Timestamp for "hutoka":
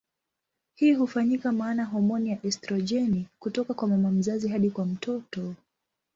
3.39-3.73